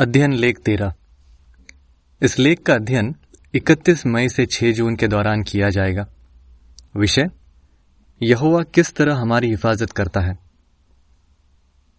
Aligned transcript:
अध्ययन 0.00 0.32
लेख 0.32 0.58
तेरह 0.58 0.94
इस 2.22 2.38
लेख 2.38 2.62
का 2.62 2.74
अध्ययन 2.74 3.16
31 3.54 4.06
मई 4.06 4.28
से 4.28 4.46
6 4.46 4.72
जून 4.72 4.96
के 4.96 5.08
दौरान 5.08 5.42
किया 5.42 5.70
जाएगा। 5.70 6.06
विषय, 6.96 7.30
यहोवा 8.22 8.62
किस 8.62 8.94
तरह 8.94 9.14
हमारी 9.14 9.48
हिफाजत 9.48 9.92
करता 9.92 10.20
है? 10.20 10.38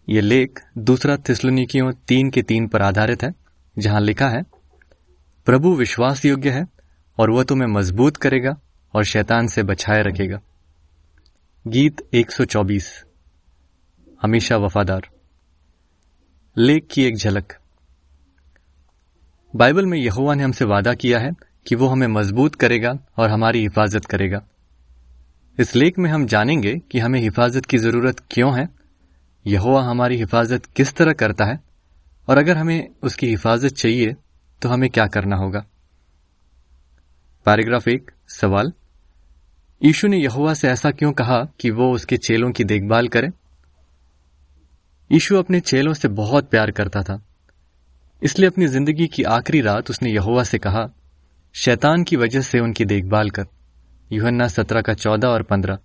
यह 0.08 0.20
लेख 0.22 0.60
दूसरा 0.78 1.16
थिस्लुनिकियों 1.16 1.92
तीन 1.92 2.30
के 2.30 2.42
तीन 2.42 2.68
पर 2.68 2.82
आधारित 2.82 3.22
है, 3.22 3.34
जहाँ 3.78 4.00
लिखा 4.00 4.28
है, 4.28 4.42
प्रभु 5.46 5.74
विश्वास 5.74 6.24
योग्य 6.24 6.50
है 6.50 6.66
और 7.18 7.30
वह 7.30 7.44
तुम्हें 7.44 7.68
मज़बूत 7.68 8.16
करेगा 8.16 8.60
और 8.94 9.04
शैतान 9.04 9.46
से 9.46 9.62
बचाए 9.62 10.02
रखेगा। 10.02 10.40
गीत 11.66 12.08
124 12.14 13.04
हमेशा 14.22 14.56
वफादार। 14.56 15.02
लेख 16.56 16.88
की 16.90 17.04
एक 17.04 17.16
झलक। 17.16 17.59
बाइबल 19.54 19.86
में 19.86 19.96
यहुआ 19.98 20.34
ने 20.34 20.42
हमसे 20.44 20.64
वादा 20.64 20.92
किया 20.94 21.18
है 21.18 21.30
कि 21.66 21.74
वो 21.74 21.86
हमें 21.86 22.06
मज़बूत 22.06 22.54
करेगा 22.54 22.92
और 23.18 23.30
हमारी 23.30 23.60
हिफाजत 23.60 24.04
करेगा। 24.04 24.42
इस 25.58 25.74
लेख 25.76 25.98
में 25.98 26.10
हम 26.10 26.26
जानेंगे 26.26 26.74
कि 26.90 26.98
हमें 26.98 27.20
हिफाजत 27.20 27.66
की 27.66 27.78
ज़रूरत 27.78 28.20
क्यों 28.30 28.54
है 28.58 28.68
यहुआ 29.46 29.82
हमारी 29.82 30.16
हिफाजत 30.16 30.66
किस 30.66 30.94
तरह 30.94 31.12
करता 31.12 31.44
है, 31.44 31.58
और 32.28 32.38
अगर 32.38 32.56
हमें 32.56 32.88
उसकी 33.02 33.26
हिफाजत 33.26 33.74
चाहिए 33.74 34.14
तो 34.62 34.68
हमें 34.68 34.88
क्या 34.90 35.06
करना 35.06 35.36
होगा। 35.36 35.64
पैराग्राफ 37.46 37.88
एक, 37.88 38.10
सवाल। 38.28 38.72
यीशु 39.82 40.08
ने 40.08 40.18
यहुआ 40.18 40.54
से 40.54 40.68
ऐसा 40.68 40.90
क्यों 40.90 41.12
कहा 41.12 41.42
कि 41.60 41.70
वो 41.70 41.92
उसके 41.92 42.16
चेलों 42.18 42.50
की 42.52 42.64
देखभाल 42.64 43.08
करे? 43.08 43.30
यीशु 45.10 45.36
अपने 45.36 45.60
चेलों 45.60 45.94
से 45.94 46.08
बहुत 46.08 46.50
प्यार 46.50 46.70
करता 46.70 47.02
था। 47.02 47.20
इसलिए 48.22 48.48
अपनी 48.48 48.66
ज़िंदगी 48.66 49.06
की 49.06 49.22
आखिरी 49.22 49.60
रात 49.60 49.90
उसने 49.90 50.10
यहोवा 50.10 50.44
से 50.44 50.58
कहा, 50.58 50.90
शैतान 51.54 52.04
की 52.04 52.16
वजह 52.16 52.40
से 52.40 52.60
उनकी 52.60 52.84
देखभाल 52.84 53.30
कर। 53.30 53.46
यूहन्ना 54.12 54.48
सत्रह 54.48 54.80
का 54.80 54.94
चौदह 54.94 55.28
और 55.28 55.42
पंद्रह 55.42 55.78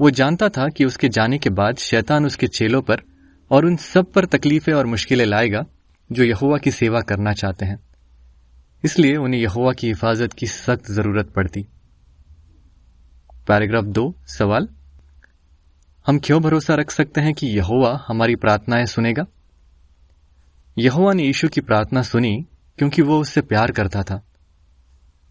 वो 0.00 0.10
जानता 0.10 0.48
था 0.48 0.68
कि 0.68 0.84
उसके 0.84 1.08
जाने 1.08 1.38
के 1.38 1.50
बाद 1.50 1.76
शैतान 1.76 2.26
उसके 2.26 2.46
चेलों 2.46 2.82
पर 2.82 3.02
और 3.50 3.66
उन 3.66 3.76
सब 3.76 4.12
पर 4.12 4.24
तकलीफें 4.24 4.72
और 4.72 4.86
मुश्किलें 4.86 5.26
लाएगा, 5.26 5.66
जो 6.12 6.24
यहोवा 6.24 6.58
की 6.58 6.70
सेवा 6.70 7.00
करना 7.00 7.32
चाहते 7.32 7.66
हैं। 7.66 7.80
इसलिए 8.84 9.16
उन्हें 9.16 9.40
यहोवा 9.40 9.72
की 9.72 9.86
हिफाजत 9.86 10.32
की 10.32 10.46
सख्त 10.46 10.90
ज़रूरत 10.90 11.30
पड़ती। 11.30 11.66
पैराग्राफ 13.48 13.84
दो, 13.84 14.14
सवाल? 14.26 14.68
हम 16.06 16.18
क्यों 16.18 16.42
भरोसा 16.42 16.74
रख 16.74 16.90
सकते 16.90 17.20
हैं 17.20 17.34
कि 17.34 17.46
यहोवा 17.46 18.04
हमारी 18.08 18.36
प्रार्थनाएँ 18.36 18.86
सुनेगा? 18.86 19.26
यहोवा 20.76 21.12
ने 21.12 21.24
यीशु 21.24 21.48
की 21.48 21.60
प्रार्थना 21.60 22.02
सुनी, 22.02 22.46
क्योंकि 22.78 23.02
वो 23.02 23.18
उससे 23.20 23.40
प्यार 23.40 23.70
करता 23.70 24.02
था। 24.02 24.22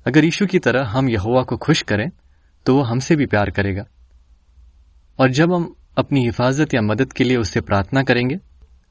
अगर 0.05 0.23
यीशु 0.23 0.45
की 0.45 0.59
तरह 0.59 0.87
हम 0.87 1.09
यहुआ 1.09 1.43
को 1.43 1.57
खुश 1.57 1.81
करें 1.81 2.09
तो 2.65 2.75
वो 2.75 2.81
हमसे 2.81 3.15
भी 3.15 3.25
प्यार 3.25 3.49
करेगा। 3.49 3.85
और 5.19 5.29
जब 5.29 5.53
हम 5.53 5.75
अपनी 5.97 6.23
हिफाजत 6.25 6.73
या 6.73 6.81
मदद 6.81 7.13
के 7.13 7.23
लिए 7.23 7.37
उससे 7.37 7.61
प्रार्थना 7.61 8.03
करेंगे 8.03 8.39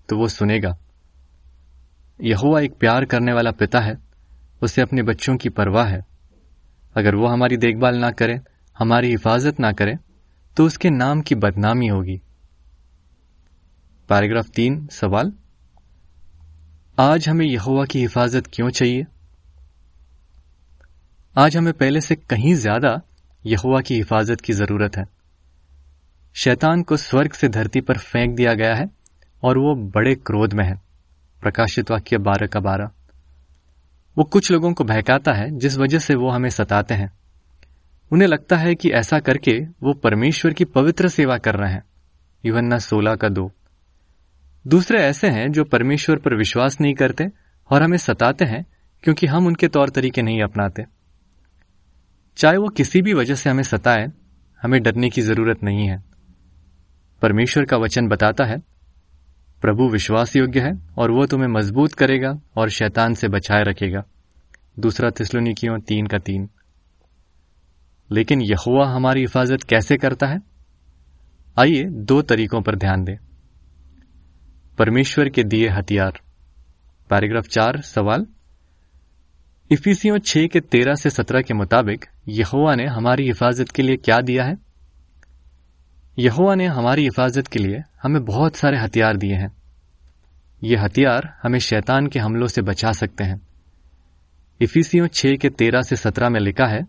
तो 0.09 0.17
वो 0.17 0.29
सुनेगा 0.29 0.77
यहुआ 2.21 2.61
एक 2.61 2.75
प्यार 2.75 3.05
करने 3.05 3.33
वाला 3.33 3.51
पिता 3.51 3.81
है, 3.81 3.97
उसे 4.63 4.83
अपने 4.83 5.03
बच्चों 5.03 5.37
की 5.37 5.49
परवाह 5.49 5.87
है। 5.87 6.05
अगर 6.97 7.15
वो 7.15 7.27
हमारी 7.27 7.57
देखभाल 7.57 7.97
ना 7.97 8.11
करे, 8.11 8.41
हमारी 8.77 9.09
हिफाजत 9.09 9.61
ना 9.61 9.73
करे 9.73 9.97
तो 10.57 10.67
उसके 10.67 10.91
नाम 10.91 11.21
की 11.21 11.35
बदनामी 11.35 11.87
होगी। 11.87 12.21
पैराग्राफ 14.09 14.49
तीन, 14.49 14.87
सवाल 14.87 15.33
आज 16.99 17.29
हमें 17.29 17.47
यहोवा 17.47 17.85
की 17.85 18.01
हिफाजत 18.01 18.45
क्यों 18.53 18.71
चाहिए? 18.71 19.07
आज 21.39 21.57
हमें 21.57 21.73
पहले 21.73 22.01
से 22.01 22.15
कहीं 22.15 22.55
ज़्यादा 22.55 23.01
यहुआ 23.47 23.81
की 23.81 23.95
हिफाजत 23.95 24.41
की 24.41 24.53
ज़रूरत 24.53 24.97
है। 24.97 25.05
शैतान 26.35 26.83
को 26.83 26.97
स्वर्ग 26.97 27.33
से 27.33 27.49
धरती 27.49 27.81
पर 27.81 27.99
फेंक 27.99 28.37
दिया 28.37 28.55
गया 28.55 28.75
है 28.75 28.91
और 29.43 29.59
वो 29.59 29.75
बड़े 29.75 30.15
क्रोध 30.15 30.53
में 30.53 30.65
है। 30.65 30.81
प्रकाशित 31.43 31.91
वाक्य 31.91 32.19
बारह 32.19 32.47
का 32.47 32.61
बारह। 32.61 32.91
वो 34.19 34.25
कुछ 34.25 34.53
लोगों 34.53 34.73
को 34.73 34.85
बहकाता 34.85 35.33
है, 35.33 35.59
जिस 35.59 35.77
वजह 35.77 35.99
से 35.99 36.15
वो 36.15 36.31
हमें 36.31 36.51
सताते 36.51 36.95
हैं। 36.95 37.13
उन्हें 38.13 38.29
लगता 38.29 38.57
है 38.57 38.75
कि 38.75 38.91
ऐसा 38.91 39.19
करके 39.19 39.59
वो 39.83 39.93
परमेश्वर 39.93 40.53
की 40.53 40.65
पवित्र 40.65 41.09
सेवा 41.09 41.39
कर 41.39 41.55
रहे 41.55 41.73
हैं। 41.73 41.85
युवन्ना 42.45 42.79
सोलह 42.79 43.15
का 43.15 43.29
दो। 43.29 43.53
दूसरे 44.67 44.99
ऐसे 44.99 45.29
हैं 45.29 45.53
जो 45.53 45.65
परमेश्वर 45.65 46.17
पर 46.17 46.35
विश्वास 46.35 46.81
नहीं 46.81 46.95
करते 46.95 47.31
और 47.71 47.83
हमें 47.83 47.99
सताते 47.99 48.45
हैं 48.45 48.67
क्योंकि 49.03 49.27
हम 49.27 49.47
उनके 49.47 49.69
तौर 49.69 49.89
तरीके 49.89 50.23
नहीं 50.23 50.43
अपनाते। 50.43 50.85
चाहे 52.37 52.57
वो 52.57 52.69
किसी 52.69 53.03
भी 53.03 53.13
वजह 53.13 53.35
से 53.35 53.51
हमें 53.51 53.63
सताए, 53.63 54.09
हमें 54.63 54.83
डरने 54.83 55.11
की 55.11 55.21
ज़रूरत 55.21 55.63
नहीं 55.63 55.89
है। 55.89 56.05
परमेश्वर 57.23 57.65
का 57.65 57.77
वचन 57.77 58.09
बताता 58.09 58.45
है, 58.45 58.59
प्रभु 59.63 59.89
विश्वास 59.89 60.37
योग्य 60.37 60.61
है 60.61 60.79
और 60.99 61.11
वो 61.11 61.27
तुम्हें 61.27 61.49
मज़बूत 61.49 61.93
करेगा 61.93 62.41
और 62.57 62.69
शैतान 62.69 63.15
से 63.15 63.29
बचाए 63.29 63.63
रखेगा। 63.63 64.05
दूसरा 64.79 65.11
तिस्लोनिकियों 65.11 65.81
तीन 65.81 66.07
का 66.07 66.19
तीन। 66.19 66.51
लेकिन 68.11 68.41
यहुआ 68.41 68.87
हमारी 68.87 69.21
हिफाजत 69.21 69.63
कैसे 69.63 69.97
करता 69.97 70.27
है? 70.27 70.41
आइए 71.59 71.85
दो 71.85 72.23
तरीकों 72.23 72.63
पर 72.63 72.77
ध्यान 72.77 73.05
दें। 73.05 73.17
परमेश्वर 74.79 75.29
के 75.29 75.43
दिए 75.45 75.69
हथियार। 75.69 76.21
पैराग्राफ 77.11 77.47
चार, 77.47 77.81
सवाल। 77.81 78.27
इफिसियों 79.71 80.19
छह 80.19 80.47
के 80.47 80.61
तेरह 80.61 80.95
से 80.95 81.11
सत्रह 81.11 81.43
के 81.43 81.55
मुताबिक 81.55 82.05
यहोवा 82.29 82.75
ने 82.75 82.87
हमारी 82.87 83.27
हिफाजत 83.27 83.69
के 83.69 83.83
लिए 83.83 83.97
क्या 83.97 84.21
दिया 84.21 84.45
है? 84.45 84.57
यहोवा 86.19 86.55
ने 86.55 86.67
हमारी 86.67 87.03
हिफाजत 87.03 87.47
के 87.47 87.59
लिए 87.59 87.83
हमें 88.03 88.25
बहुत 88.25 88.57
सारे 88.57 88.79
हथियार 88.79 89.17
दिए 89.17 89.35
हैं। 89.35 89.53
ये 90.63 90.77
हथियार 90.77 91.33
हमें 91.43 91.59
शैतान 91.59 92.07
के 92.07 92.19
हमलों 92.19 92.47
से 92.47 92.63
बचा 92.63 92.93
सकते 92.93 93.25
हैं। 93.25 93.41
इफिसियों 94.61 95.07
छह 95.07 95.37
के 95.37 95.51
तेरह 95.51 95.83
से 95.83 95.97
सत्रह 95.97 96.29
में 96.29 96.41
लिखा 96.41 96.67
है, 96.67 96.87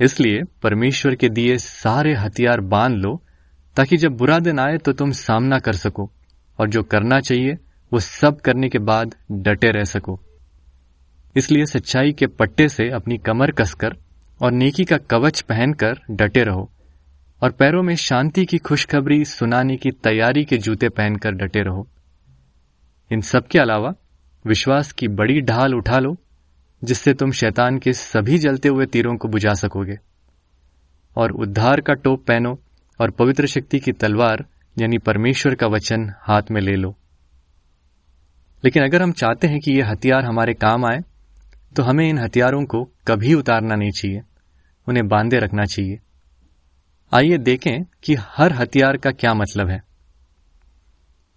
इसलिए 0.00 0.42
परमेश्वर 0.62 1.14
के 1.14 1.28
दिए 1.28 1.58
सारे 1.58 2.14
हथियार 2.14 2.60
बाँध 2.60 2.94
लो, 2.94 3.22
ताकि 3.76 3.96
जब 3.96 4.16
बुरा 4.16 4.38
दिन 4.38 4.58
आए 4.58 4.78
तो 4.78 4.92
तुम 4.92 5.12
सामना 5.12 5.58
कर 5.58 5.72
सको। 5.72 6.10
और 6.62 6.68
जो 6.68 6.82
करना 6.82 7.20
चाहिए, 7.20 7.58
वो 7.92 8.00
सब 8.00 8.40
करने 8.40 8.68
के 8.68 8.78
बाद 8.78 9.14
डटे 9.32 9.70
रह 9.70 9.84
सको। 9.84 10.20
इसलिए 11.36 11.66
सच्चाई 11.66 12.12
के 12.12 12.26
पट्टे 12.26 12.68
से 12.68 12.90
अपनी 12.90 13.18
कमर 13.18 13.50
कसकर 13.50 13.96
और 14.42 14.52
नेकी 14.52 14.84
का 14.84 14.96
कवच 14.96 15.40
पहनकर 15.40 16.00
डटे 16.10 16.42
रहो 16.42 16.72
और 17.42 17.50
पैरों 17.50 17.82
में 17.82 17.96
शांति 17.96 18.44
की 18.44 18.58
खुशखबरी, 18.58 19.24
सुनाने 19.24 19.76
की 19.76 19.90
तैयारी 19.90 20.44
के 20.44 20.58
जूते 20.58 20.88
पहनकर 20.88 21.30
डटे 21.30 21.62
रहो। 21.62 21.88
इन 23.12 23.20
सब 23.20 23.46
के 23.46 23.58
अलावा 23.58 23.94
विश्वास 24.46 24.92
की 24.92 25.08
बड़ी 25.08 25.40
ढाल 25.40 25.74
उठा 25.74 25.98
लो, 25.98 26.16
जिससे 26.84 27.14
तुम 27.14 27.32
शैतान 27.32 27.78
के 27.78 27.92
सभी 27.92 28.38
जलते 28.38 28.68
हुए 28.68 28.86
तीरों 28.86 29.16
को 29.16 29.28
बुझा 29.28 29.54
सकोगे। 29.54 29.98
और 31.16 31.32
उद्धार 31.32 31.80
का 31.80 31.94
टोप 31.94 32.26
पहनो 32.26 32.58
और 33.00 33.10
पवित्र 33.10 33.46
शक्ति 33.46 33.78
की 33.78 33.92
तलवार 33.92 34.46
यानी 34.78 34.98
परमेश्वर 34.98 35.54
का 35.54 35.66
वचन 35.66 36.12
हाथ 36.20 36.42
में 36.50 36.60
ले 36.60 36.76
लो। 36.76 36.96
लेकिन 38.64 38.84
अगर 38.84 39.02
हम 39.02 39.12
चाहते 39.12 39.46
हैं 39.46 39.60
कि 39.60 39.72
यह 39.72 39.90
हथियार 39.90 40.24
हमारे 40.24 40.54
काम 40.54 40.84
आए 40.84 41.00
तो 41.76 41.82
हमें 41.82 42.08
इन 42.08 42.18
हथियारों 42.18 42.64
को 42.64 42.84
कभी 43.08 43.34
उतारना 43.34 43.74
नहीं 43.74 43.90
चाहिए। 43.90 44.22
उन्हें 44.88 45.08
बांधे 45.08 45.38
रखना 45.38 45.64
चाहिए। 45.64 45.98
आइए 47.12 47.38
देखें 47.38 47.84
कि 48.02 48.14
हर 48.14 48.52
हथियार 48.52 48.96
का 48.96 49.10
क्या 49.10 49.34
मतलब 49.34 49.68
है। 49.68 49.82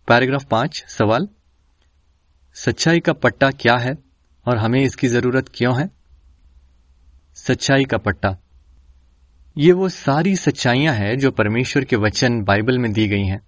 पैराग्राफ 0.08 0.44
पाँच, 0.44 0.86
सवाल। 0.88 1.28
सच्चाई 2.54 3.00
का 3.00 3.14
पट्टा 3.14 3.52
क्या 3.52 3.78
है 3.78 3.98
और 4.46 4.58
हमें 4.58 4.82
इसकी 4.82 5.08
ज़रूरत 5.08 5.50
क्यों 5.54 5.80
है? 5.82 5.90
सच्चाई 7.36 7.86
का 7.86 7.98
पट्टा। 7.98 8.38
ये 9.58 9.72
वो 9.72 9.88
सारी 9.90 10.36
सच्चाइयाँ 10.36 10.94
हैं 10.94 11.18
जो 11.18 11.30
परमेश्वर 11.32 11.84
के 11.84 11.96
वचन 11.96 12.42
बाइबल 12.44 12.78
में 12.78 12.92
दी 12.94 13.08
गई 13.08 13.24
हैं। 13.24 13.40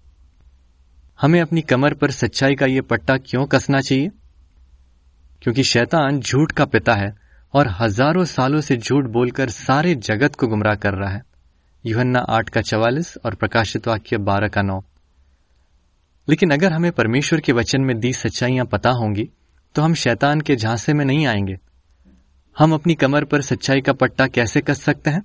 हमें 1.20 1.40
अपनी 1.40 1.60
कमर 1.60 1.94
पर 1.94 2.10
सच्चाई 2.10 2.54
का 2.54 2.66
ये 2.66 2.80
पट्टा 2.80 3.16
क्यों 3.16 3.44
कसना 3.46 3.80
चाहिए? 3.80 4.10
क्योंकि 5.42 5.62
शैतान 5.62 6.20
झूठ 6.20 6.52
का 6.52 6.64
पिता 6.64 6.94
है 6.94 7.12
और 7.54 7.68
हज़ारों 7.80 8.24
सालों 8.24 8.60
से 8.60 8.76
झूठ 8.76 9.04
बोलकर 9.04 9.50
सारे 9.50 9.94
जगत 9.94 10.34
को 10.34 10.46
गुमराह 10.46 10.74
कर 10.74 10.94
रहा 10.94 11.10
है। 11.10 11.22
युहन्ना 11.84 12.24
आठ 12.28 12.48
का 12.48 12.60
चवालीस 12.62 13.16
और 13.24 13.34
प्रकाशित 13.34 13.88
वाक्य 13.88 14.16
बारह 14.18 14.48
का 14.48 14.62
नौ। 14.62 14.82
लेकिन 16.28 16.50
अगर 16.50 16.72
हमें 16.72 16.92
परमेश्वर 16.92 17.40
के 17.40 17.52
वचन 17.52 17.80
में 17.80 17.98
दी 18.00 18.12
सच्चाइयाँ 18.12 18.66
पता 18.66 18.90
होंगी 18.90 19.30
तो 19.74 19.82
हम 19.82 19.94
शैतान 19.94 20.40
के 20.40 20.56
झांसे 20.56 20.92
में 20.92 21.04
नहीं 21.04 21.26
आएँगे। 21.26 21.58
हम 22.56 22.74
अपनी 22.74 22.94
कमर 22.94 23.24
पर 23.24 23.42
सच्चाई 23.42 23.80
का 23.80 23.92
पट्टा 23.92 24.26
कैसे 24.26 24.60
कस 24.60 24.82
सकते 24.82 25.10
हैं? 25.10 25.22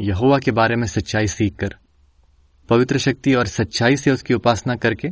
यहोवा 0.00 0.38
के 0.38 0.50
बारे 0.50 0.76
में 0.76 0.86
सच्चाई 0.86 1.26
सीखकर 1.26 1.76
पवित्र 2.68 2.98
शक्ति 2.98 3.34
और 3.34 3.46
सच्चाई 3.46 3.96
से 3.96 4.10
उसकी 4.10 4.34
उपासना 4.34 4.76
करके 4.76 5.08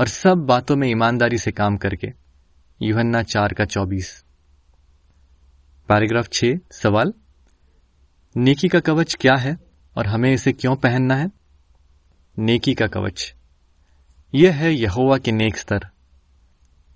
और 0.00 0.06
सब 0.06 0.38
बातों 0.38 0.76
में 0.76 0.88
ईमानदारी 0.88 1.38
से 1.38 1.52
काम 1.52 1.76
करके। 1.76 2.12
यूहन्ना 2.82 3.22
चार 3.22 3.52
का 3.52 3.64
चौबीस। 3.64 4.24
पैराग्राफ 5.88 6.28
छ 6.32 6.44
सवाल? 6.72 7.12
नेकी 8.36 8.68
का 8.68 8.80
कवच 8.80 9.14
क्या 9.20 9.34
है 9.34 9.56
और 9.96 10.06
हमें 10.06 10.32
इसे 10.32 10.52
क्यों 10.52 10.76
पहनना 10.76 11.16
है? 11.16 11.30
नेकी 12.38 12.74
का 12.74 12.86
कवच। 12.86 13.34
यह 14.34 14.54
है 14.54 14.74
यहोवा 14.74 15.18
के 15.18 15.32
नेक 15.32 15.56
स्तर। 15.56 15.88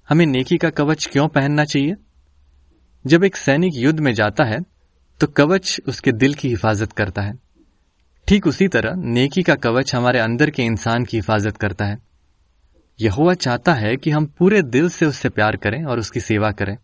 हमें 0.08 0.26
नेकी 0.26 0.58
का 0.58 0.70
कवच 0.70 1.06
क्यों 1.06 1.28
पहनना 1.28 1.64
चाहिए? 1.64 1.96
जब 3.06 3.24
एक 3.24 3.36
सैनिक 3.36 3.74
युद्ध 3.74 4.00
में 4.00 4.14
जाता 4.14 4.44
है 4.44 4.77
तो 5.20 5.26
कवच 5.26 5.80
उसके 5.88 6.12
दिल 6.12 6.34
की 6.34 6.48
हिफाजत 6.48 6.92
करता 6.92 7.22
है। 7.22 7.38
ठीक 8.28 8.46
उसी 8.46 8.68
तरह 8.68 8.94
नेकी 8.96 9.42
का 9.42 9.54
कवच 9.54 9.94
हमारे 9.94 10.18
अंदर 10.18 10.50
के 10.50 10.62
इंसान 10.62 11.04
की 11.04 11.16
हिफाजत 11.16 11.56
करता 11.56 11.84
है। 11.84 11.98
यहुआ 13.00 13.34
चाहता 13.34 13.74
है 13.74 13.96
कि 13.96 14.10
हम 14.10 14.26
पूरे 14.26 14.62
दिल 14.62 14.88
से 14.88 15.06
उससे 15.06 15.28
प्यार 15.28 15.56
करें 15.56 15.84
और 15.84 15.98
उसकी 15.98 16.20
सेवा 16.20 16.50
करें। 16.50 16.76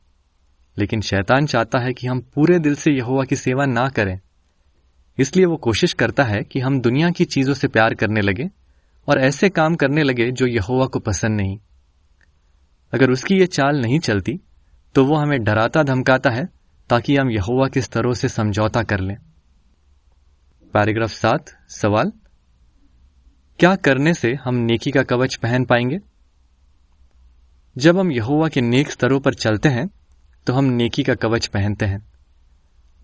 लेकिन 0.79 1.01
शैतान 1.01 1.47
चाहता 1.47 1.79
है 1.79 1.93
कि 1.93 2.07
हम 2.07 2.21
पूरे 2.35 2.59
दिल 2.59 2.75
से 2.75 2.91
यहुआ 2.91 3.25
की 3.25 3.37
सेवा 3.37 3.67
ना 3.67 3.89
करें। 3.89 4.21
इसलिए 5.19 5.47
वो 5.47 5.57
कोशिश 5.57 5.93
करता 5.93 6.25
है 6.25 6.43
कि 6.43 6.61
हम 6.61 6.81
दुनिया 6.81 7.11
की 7.11 7.25
चीज़ों 7.25 7.55
से 7.55 7.69
प्यार 7.69 7.95
करने 7.95 8.21
लगे 8.21 8.51
और 9.09 9.21
ऐसे 9.21 9.49
काम 9.49 9.75
करने 9.75 10.03
लगे 10.03 10.31
जो 10.31 10.47
यहुआ 10.47 10.87
को 10.87 10.99
पसंद 10.99 11.37
नहीं। 11.37 11.59
अगर 12.93 13.11
उसकी 13.11 13.39
ये 13.39 13.47
चाल 13.47 13.81
नहीं 13.81 13.99
चलती 13.99 14.41
तो 14.95 15.05
वो 15.05 15.17
हमें 15.17 15.45
डराता 15.45 15.83
धमकाता 15.83 16.31
है 16.31 16.49
ताकि 16.91 17.17
हम 17.17 17.31
यहुआ 17.31 17.69
के 17.69 17.81
स्तरों 17.83 18.15
से 18.15 18.29
समझौता 18.29 18.83
कर 18.83 19.01
लें। 19.01 19.17
पैराग्राफ 20.75 21.11
सात, 21.11 21.51
सवाल, 21.69 22.13
क्या 23.59 23.75
करने 23.77 24.15
से 24.15 24.35
हम 24.35 24.55
नेकी 24.55 24.91
का 24.91 25.03
कवच 25.03 25.35
पहन 25.35 25.65
पाएँगे? 25.65 26.01
जब 27.77 27.99
हम 27.99 28.13
यहुआ 28.13 28.49
के 28.49 28.61
नेक 28.61 28.91
स्तरों 28.91 29.21
पर 29.21 29.35
चलते 29.35 29.69
हैं 29.69 29.89
तो 30.47 30.53
हम 30.53 30.65
नेकी 30.65 31.03
का 31.03 31.15
कवच 31.15 31.47
पहनते 31.47 31.87
हैं। 31.87 32.03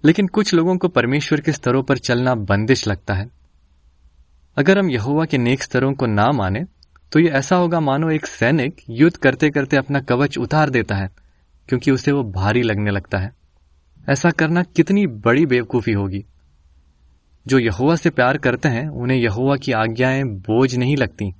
लेकिन 0.04 0.26
कुछ 0.26 0.54
लोगों 0.54 0.76
को 0.76 0.88
परमेश्वर 0.88 1.40
के 1.40 1.52
स्तरों 1.52 1.82
पर 1.82 1.98
चलना 1.98 2.34
बंदिश 2.34 2.86
लगता 2.88 3.14
है। 3.14 3.28
अगर 4.56 4.78
हम 4.78 4.90
यहुआ 4.90 5.24
के 5.24 5.38
नेक 5.38 5.62
स्तरों 5.62 5.92
को 5.94 6.06
ना 6.06 6.30
माने 6.32 6.64
तो 7.12 7.18
ये 7.18 7.28
ऐसा 7.28 7.56
होगा, 7.56 7.80
मानो 7.80 8.10
एक 8.10 8.26
सैनिक 8.26 8.76
युद्ध 8.90 9.16
करते 9.16 9.50
करते 9.50 9.76
अपना 9.76 10.00
कवच 10.00 10.38
उतार 10.38 10.70
देता 10.70 10.94
है, 10.94 11.10
क्योंकि 11.68 11.90
उसे 11.90 12.12
वो 12.12 12.22
भारी 12.22 12.62
लगने 12.62 12.90
लगता 12.90 13.18
है। 13.18 13.39
ऐसा 14.10 14.30
करना 14.30 14.62
कितनी 14.62 15.06
बड़ी 15.06 15.46
बेवकूफ़ी 15.46 15.92
होगी। 15.92 16.24
जो 17.48 17.58
यहुआ 17.58 17.96
से 17.96 18.10
प्यार 18.10 18.38
करते 18.38 18.68
हैं, 18.68 18.88
उन्हें 18.88 19.18
यहुआ 19.18 19.56
की 19.56 19.72
आज्ञाएँ 19.72 20.24
बोझ 20.24 20.76
नहीं 20.76 20.96
लगती, 20.96 21.34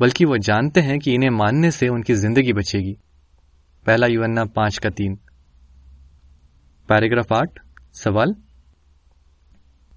बल्कि 0.00 0.24
वो 0.24 0.38
जानते 0.38 0.80
हैं 0.80 0.98
कि 0.98 1.14
इन्हें 1.14 1.30
मानने 1.30 1.70
से 1.70 1.88
उनकी 1.88 2.14
ज़िंदगी 2.14 2.52
बचेगी। 2.52 2.96
पहला 3.86 4.06
युवन्ना 4.06 4.44
पाँच 4.44 4.78
का 4.78 4.90
तीन। 4.90 5.18
पैराग्राफ 6.88 7.32
आठ, 7.32 7.58
सवाल? 7.94 8.34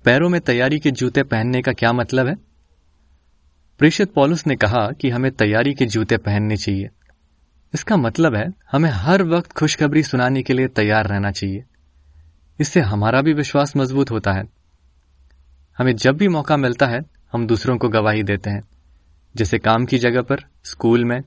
पैरों 0.03 0.29
में 0.29 0.41
तैयारी 0.41 0.79
के 0.79 0.91
जूते 0.91 1.23
पहनने 1.23 1.61
का 1.61 1.73
क्या 1.73 1.93
मतलब 1.93 2.27
है? 2.27 2.35
प्रेषित 3.79 4.13
पॉलुस 4.13 4.47
ने 4.47 4.55
कहा 4.55 4.91
कि 4.91 5.09
हमें 5.09 5.31
तैयारी 5.31 5.73
के 5.73 5.85
जूते 5.85 6.17
पहनने 6.17 6.57
चाहिए। 6.57 6.89
इसका 7.73 7.97
मतलब 7.97 8.35
है, 8.35 8.53
हमें 8.71 8.89
हर 8.89 9.23
वक्त 9.23 9.51
खुशखबरी 9.51 10.03
सुनाने 10.03 10.43
के 10.43 10.53
लिए 10.53 10.67
तैयार 10.67 11.07
रहना 11.07 11.31
चाहिए। 11.31 11.63
इससे 12.63 12.81
हमारा 12.81 13.21
भी 13.21 13.33
विश्वास 13.33 13.75
मज़बूत 13.77 14.11
होता 14.11 14.31
है। 14.31 14.43
हमें 15.77 15.95
जब 15.95 16.17
भी 16.17 16.27
मौका 16.27 16.57
मिलता 16.57 16.85
है, 16.85 16.99
हम 17.33 17.47
दूसरों 17.47 17.77
को 17.77 17.89
गवाही 17.89 18.23
देते 18.23 18.49
हैं। 18.49 18.61
जैसे 19.35 19.57
काम 19.57 19.85
की 19.85 19.97
जगह 19.97 20.21
पर, 20.21 20.37
स्कूल 20.63 21.05
में, 21.05 21.23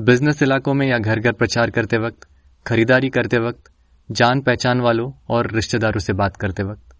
बिज़नेस 0.00 0.42
इलाकों 0.42 0.74
में 0.74 0.86
या 0.86 0.98
घर 0.98 1.20
घर 1.20 1.32
प्रचार 1.32 1.70
करते 1.70 1.98
वक्त, 1.98 2.28
खरीदारी 2.66 3.08
करते 3.08 3.38
वक्त 3.38 3.70
जान 4.10 4.40
पहचान 4.40 4.80
वालों 4.80 5.12
और 5.28 5.50
रिश्तेदारों 5.50 6.00
से 6.00 6.12
बात 6.12 6.36
करते 6.36 6.62
वक्त। 6.62 6.96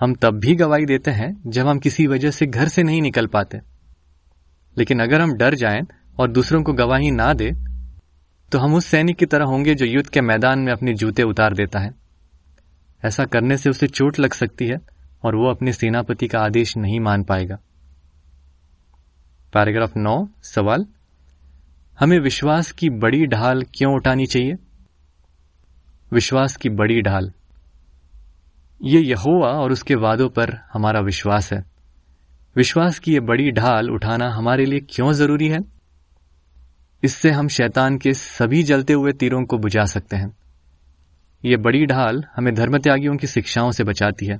हम 0.00 0.14
तब 0.14 0.38
भी 0.38 0.54
गवाही 0.54 0.86
देते 0.86 1.10
हैं, 1.10 1.42
जब 1.46 1.66
हम 1.66 1.78
किसी 1.78 2.06
वजह 2.06 2.30
से 2.30 2.46
घर 2.46 2.68
से 2.68 2.82
नहीं 2.82 3.02
निकल 3.02 3.26
पाते। 3.26 3.60
लेकिन 4.78 5.00
अगर 5.00 5.20
हम 5.20 5.32
डर 5.32 5.54
जाएँ 5.54 5.82
और 6.18 6.30
दूसरों 6.30 6.62
को 6.62 6.72
गवाही 6.72 7.10
ना 7.10 7.32
दे 7.32 7.52
तो 8.52 8.58
हम 8.58 8.74
उस 8.74 8.86
सैनिक 8.86 9.16
की 9.16 9.26
तरह 9.26 9.44
होंगे 9.44 9.74
जो 9.74 9.86
युद्ध 9.86 10.08
के 10.08 10.20
मैदान 10.20 10.58
में 10.58 10.72
अपने 10.72 10.94
जूते 10.94 11.22
उतार 11.22 11.54
देता 11.54 11.78
है। 11.78 12.05
ऐसा 13.04 13.24
करने 13.24 13.56
से 13.56 13.70
उसे 13.70 13.86
चोट 13.86 14.18
लग 14.18 14.32
सकती 14.32 14.66
है 14.66 14.80
और 15.22 15.36
वो 15.36 15.50
अपने 15.50 15.72
सेनापति 15.72 16.28
का 16.28 16.40
आदेश 16.40 16.76
नहीं 16.76 17.00
मान 17.00 17.22
पाएगा। 17.22 17.58
पैराग्राफ 19.52 19.96
नौ, 19.96 20.28
सवाल, 20.42 20.86
हमें 22.00 22.18
विश्वास 22.18 22.72
की 22.72 22.90
बड़ी 22.90 23.26
ढाल 23.26 23.62
क्यों 23.62 23.94
उठानी 23.94 24.26
चाहिए? 24.26 24.54
विश्वास 26.12 26.56
की 26.56 26.68
बड़ी 26.68 27.02
ढाल। 27.02 27.32
ये 28.82 29.00
यहोवा 29.00 29.48
और 29.48 29.72
उसके 29.72 29.94
वादों 29.94 30.28
पर 30.28 30.54
हमारा 30.72 31.00
विश्वास 31.00 31.52
है। 31.52 31.64
विश्वास 32.56 32.98
की 32.98 33.12
ये 33.12 33.20
बड़ी 33.20 33.50
ढाल 33.52 33.90
उठाना 33.90 34.30
हमारे 34.30 34.66
लिए 34.66 34.80
क्यों 34.80 35.12
ज़रूरी 35.12 35.48
है? 35.48 35.60
इससे 37.02 37.30
हम 37.30 37.48
शैतान 37.48 37.98
के 37.98 38.14
सभी 38.14 38.62
जलते 38.62 38.92
हुए 38.92 39.12
तीरों 39.12 39.44
को 39.44 39.58
बुझा 39.58 39.84
सकते 39.84 40.16
हैं। 40.16 40.36
ये 41.46 41.56
बड़ी 41.56 41.84
ढाल 41.86 42.22
हमें 42.36 42.54
धर्म 42.54 42.78
त्यागियों 42.78 43.16
की 43.16 43.26
शिक्षाओं 43.26 43.70
से 43.70 43.84
बचाती 43.84 44.26
है। 44.26 44.38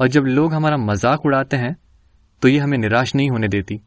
और 0.00 0.08
जब 0.08 0.24
लोग 0.24 0.54
हमारा 0.54 0.76
मज़ाक 0.76 1.26
उड़ाते 1.26 1.56
हैं 1.56 1.76
तो 2.42 2.48
ये 2.48 2.58
हमें 2.58 2.76
निराश 2.78 3.14
नहीं 3.14 3.30
होने 3.30 3.48
देती। 3.48 3.80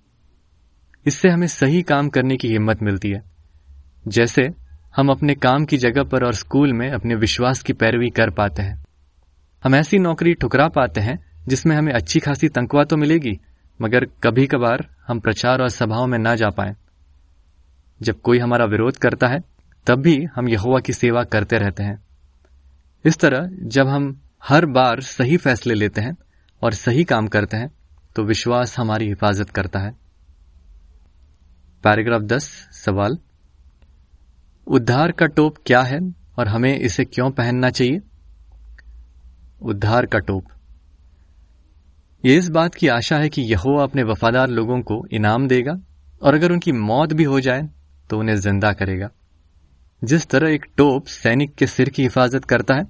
इससे 1.06 1.30
हमें 1.30 1.48
सही 1.48 1.82
काम 1.84 2.10
करने 2.10 2.36
की 2.38 2.48
हिम्मत 2.48 2.82
मिलती 2.84 3.10
है। 3.10 3.22
जैसे 4.08 4.50
हम 4.96 5.10
अपने 5.10 5.36
काम 5.36 5.66
की 5.66 5.78
जगह 5.78 6.04
पर 6.04 6.24
और 6.24 6.34
स्कूल 6.34 6.74
में 6.74 6.90
अपने 6.90 7.16
विश्वास 7.16 7.62
की 7.64 7.74
पैरवी 7.74 8.10
कर 8.10 8.30
पाते 8.30 8.62
हैं। 8.62 8.84
हम 9.64 9.76
ऐसी 9.76 10.00
नौकरी 10.00 10.34
ठुकरा 10.34 10.68
पाते 10.70 11.02
हैं, 11.02 11.18
जिसमें 11.48 11.76
हमें 11.76 11.92
अच्छी 11.94 12.20
खासी 12.20 12.50
तनख्वाह 12.50 12.84
तो 12.84 12.98
मिलेगी, 12.98 13.40
मगर 13.80 14.06
कभी 14.24 14.46
कभार 14.48 14.86
हम 15.08 15.20
प्रचार 15.20 15.62
और 15.62 15.70
सभाओं 15.70 16.08
में 16.08 16.18
ना 16.20 16.36
जा 16.36 16.50
पाए। 16.50 16.76
जब 18.02 18.22
कोई 18.22 18.40
हमारा 18.40 18.66
विरोध 18.66 18.98
करता 18.98 19.28
है, 19.28 19.42
तब 19.88 20.02
भी 20.02 20.18
हम 20.36 20.50
यहुआ 20.50 20.80
की 20.80 20.94
सेवा 20.94 21.24
करते 21.26 21.58
रहते 21.58 21.84
हैं। 21.84 22.00
इस 23.06 23.18
तरह, 23.18 23.50
जब 23.64 23.88
हम 23.88 24.20
हर 24.44 24.66
बार 24.66 25.02
सही 25.02 25.38
फैसले 25.38 25.74
लेते 25.74 26.02
हैं 26.02 26.16
और 26.62 26.74
सही 26.74 27.04
काम 27.04 27.28
करते 27.28 27.58
हैं 27.58 27.72
तो 28.16 28.24
विश्वास 28.24 28.78
हमारी 28.80 29.08
हिफाजत 29.08 29.50
करता 29.50 29.80
है। 29.80 29.92
पैराग्राफ 31.84 32.22
दस, 32.22 32.46
सवाल। 32.76 33.18
उद्धार 34.68 35.12
का 35.12 35.26
टोप 35.28 35.58
क्या 35.66 35.82
है 35.82 36.00
और 36.38 36.48
हमें 36.48 36.78
इसे 36.78 37.06
क्यों 37.06 37.30
पहनना 37.32 37.70
चाहिए? 37.70 38.02
उद्धार 39.62 40.06
का 40.06 40.20
टोप। 40.20 40.48
यह 42.24 42.38
इस 42.38 42.50
बात 42.50 42.76
की 42.76 42.88
आशा 42.90 43.18
है 43.18 43.30
कि 43.30 43.42
यहो 43.44 43.78
अपने 43.78 44.04
वफादार 44.04 44.50
लोगों 44.50 44.82
को 44.82 45.04
इनाम 45.12 45.48
देगा 45.48 45.74
और 46.22 46.34
अगर 46.34 46.52
उनकी 46.52 46.72
मौत 46.72 47.14
भी 47.14 47.24
हो 47.24 47.40
जाए 47.40 47.68
तो 48.10 48.20
उन्हें 48.20 48.36
ज़िंदा 48.38 48.72
करेगा। 48.74 49.10
जिस 50.04 50.28
तरह 50.28 50.50
एक 50.50 50.66
टोप 50.78 51.08
सैनिक 51.08 51.56
के 51.56 51.68
सिर 51.68 51.90
की 51.90 52.04
हिफाजत 52.04 52.46
करता 52.46 52.76
है, 52.76 52.88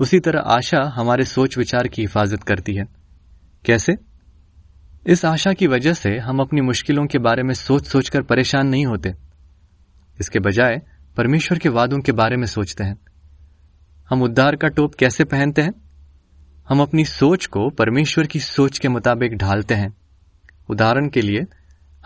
उसी 0.00 0.20
तरह 0.20 0.40
आशा 0.40 0.92
हमारे 0.94 1.24
सोच 1.24 1.58
विचार 1.58 1.88
की 1.88 2.02
हिफाजत 2.02 2.42
करती 2.42 2.74
है। 2.74 2.86
कैसे? 3.64 3.96
इस 5.06 5.24
आशा 5.24 5.52
की 5.52 5.66
वजह 5.66 5.92
से 5.92 6.18
हम 6.18 6.40
अपनी 6.40 6.60
मुश्किलों 6.60 7.06
के 7.06 7.18
बारे 7.18 7.42
में 7.42 7.54
सोच 7.54 7.86
सोचकर 7.86 8.22
परेशान 8.22 8.66
नहीं 8.66 8.86
होते। 8.86 9.14
इसके 10.20 10.38
बजाय, 10.38 10.82
परमेश्वर 11.16 11.58
के 11.58 11.68
वादों 11.68 12.00
के 12.00 12.12
बारे 12.12 12.36
में 12.36 12.46
सोचते 12.46 12.84
हैं। 12.84 12.98
हम 14.10 14.22
उद्धार 14.22 14.56
का 14.56 14.68
टोप 14.68 14.94
कैसे 14.94 15.24
पहनते 15.24 15.62
हैं? 15.62 15.74
हम 16.68 16.80
अपनी 16.80 17.04
सोच 17.04 17.46
को 17.46 17.70
परमेश्वर 17.70 18.26
की 18.26 18.40
सोच 18.40 18.78
के 18.78 18.88
मुताबिक 18.88 19.36
ढालते 19.36 19.74
हैं। 19.74 19.96
उदाहरण 20.70 21.08
के 21.08 21.20
लिए, 21.20 21.46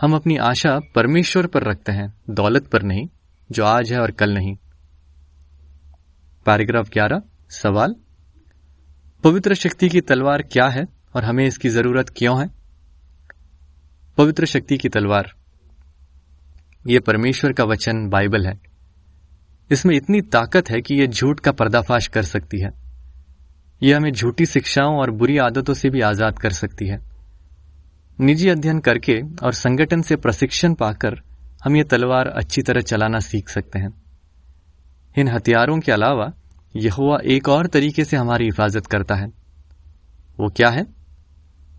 हम 0.01 0.15
अपनी 0.15 0.37
आशा 0.37 0.79
परमेश्वर 0.95 1.47
पर 1.47 1.63
रखते 1.63 1.91
हैं, 1.91 2.13
दौलत 2.29 2.67
पर 2.67 2.83
नहीं। 2.83 3.07
जो 3.51 3.65
आज 3.65 3.93
है 3.93 3.99
और 3.99 4.11
कल 4.11 4.33
नहीं। 4.33 4.55
पैराग्राफ 6.45 6.89
ग्यारह, 6.89 7.21
सवाल। 7.49 7.95
पवित्र 9.23 9.53
शक्ति 9.53 9.89
की 9.89 10.01
तलवार 10.01 10.41
क्या 10.41 10.67
है 10.67 10.87
और 11.15 11.23
हमें 11.23 11.45
इसकी 11.45 11.69
ज़रूरत 11.69 12.09
क्यों 12.09 12.41
है? 12.41 12.49
पवित्र 14.17 14.45
शक्ति 14.45 14.77
की 14.77 14.89
तलवार। 14.89 15.33
यह 16.87 16.99
परमेश्वर 16.99 17.53
का 17.53 17.63
वचन, 17.63 18.09
बाइबल 18.09 18.47
है। 18.47 18.59
इसमें 19.71 19.95
इतनी 19.95 20.21
ताकत 20.21 20.69
है 20.69 20.81
कि 20.81 20.95
यह 20.95 21.07
झूठ 21.07 21.39
का 21.39 21.51
पर्दाफाश 21.51 22.07
कर 22.07 22.23
सकती 22.23 22.59
है। 22.59 22.73
यह 23.83 23.97
हमें 23.97 24.11
झूठी 24.11 24.45
शिक्षाओं 24.45 24.97
और 24.97 25.11
बुरी 25.11 25.37
आदतों 25.37 25.73
से 25.73 25.89
भी 25.89 26.01
आज़ाद 26.01 26.39
कर 26.39 26.49
सकती 26.49 26.87
है। 26.87 26.99
निजी 28.19 28.49
अध्ययन 28.49 28.79
करके 28.79 29.21
और 29.43 29.53
संगठन 29.53 30.01
से 30.01 30.15
प्रशिक्षण 30.15 30.73
पाकर 30.73 31.21
हम 31.63 31.75
ये 31.75 31.83
तलवार 31.83 32.27
अच्छी 32.27 32.61
तरह 32.61 32.81
चलाना 32.81 33.19
सीख 33.19 33.49
सकते 33.49 33.79
हैं। 33.79 33.93
इन 35.17 35.27
हथियारों 35.27 35.79
के 35.79 35.91
अलावा 35.91 36.33
यहुआ 36.75 37.19
एक 37.25 37.49
और 37.49 37.67
तरीके 37.67 38.05
से 38.05 38.17
हमारी 38.17 38.45
हिफाजत 38.45 38.85
करता 38.85 39.15
है। 39.15 39.27
वो 40.39 40.49
क्या 40.49 40.69
है? 40.69 40.87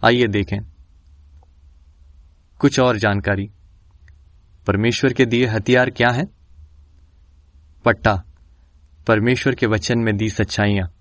आइए 0.04 0.26
देखें। 0.26 0.58
कुछ 2.58 2.80
और 2.80 2.96
जानकारी। 2.96 3.50
परमेश्वर 4.66 5.12
के 5.12 5.26
दिए 5.26 5.46
हथियार 5.46 5.90
क्या 5.90 6.10
हैं? 6.10 6.28
पट्टा। 7.84 8.24
परमेश्वर 9.06 9.54
के 9.54 9.66
वचन 9.66 9.98
में 9.98 10.16
दी 10.16 10.30
सच्चाइयाँ। 10.30 10.94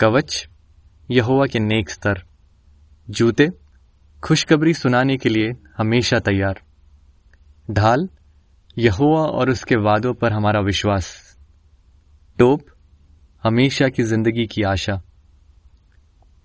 कवच। 0.00 0.48
यहोवा 1.10 1.46
के 1.46 1.58
नेक 1.58 1.90
स्तर। 1.90 2.22
जूते। 3.10 3.50
खुशखबरी 4.24 4.74
सुनाने 4.74 5.16
के 5.16 5.28
लिए 5.28 5.52
हमेशा 5.78 6.18
तैयार। 6.18 6.62
ढाल 7.70 8.08
यहुआ 8.78 9.20
और 9.20 9.50
उसके 9.50 9.76
वादों 9.76 10.14
पर 10.14 10.32
हमारा 10.32 10.60
विश्वास। 10.60 11.36
टोप, 12.38 12.66
हमेशा 13.42 13.88
की 13.88 14.02
ज़िंदगी 14.02 14.46
की 14.46 14.62
आशा। 14.62 15.02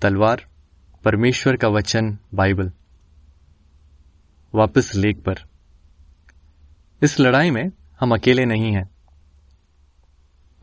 तलवार, 0.02 0.46
परमेश्वर 1.04 1.56
का 1.56 1.68
वचन, 1.68 2.18
बाइबल। 2.34 2.72
वापस 4.56 4.96
लेक 4.96 5.24
पर। 5.24 5.36
इस 7.02 7.20
लड़ाई 7.20 7.52
में 7.52 7.72
हम 8.00 8.14
अकेले 8.14 8.46
नहीं 8.46 8.74
हैं। 8.74 8.90